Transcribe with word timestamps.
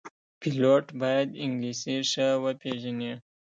پیلوټ 0.39 0.85
باید 1.01 1.27
انګلیسي 1.45 1.95
ښه 2.11 2.27
وپېژني. 2.43 3.13